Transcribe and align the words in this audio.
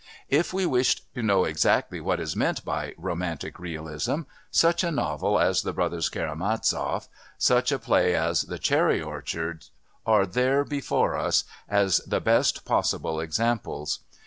If 0.29 0.51
we 0.51 0.65
wished 0.65 1.13
to 1.13 1.21
know 1.21 1.43
exactly 1.45 2.01
what 2.01 2.19
is 2.19 2.35
meant 2.35 2.65
by 2.65 2.95
Romantic 2.97 3.59
Realism, 3.59 4.21
such 4.49 4.83
a 4.83 4.89
novel 4.89 5.37
as 5.37 5.61
The 5.61 5.73
Brothers 5.73 6.09
Karamazov, 6.09 7.07
such 7.37 7.71
a 7.71 7.77
play 7.77 8.15
as 8.15 8.41
The 8.41 8.57
Cherry 8.57 8.99
Orchard 8.99 9.65
are 10.03 10.25
there 10.25 10.63
before 10.63 11.15
us, 11.15 11.43
as 11.69 11.97
the 11.97 12.19
best 12.19 12.65
possible 12.65 13.19
examples. 13.19 13.99